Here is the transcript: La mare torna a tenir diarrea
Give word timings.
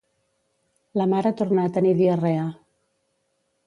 La 1.01 1.07
mare 1.13 1.33
torna 1.43 1.69
a 1.69 1.73
tenir 1.79 1.95
diarrea 2.03 2.51